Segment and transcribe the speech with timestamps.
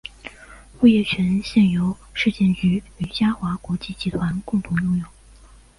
[0.81, 5.05] 物业权现由市建局与嘉华国际集团共同拥有。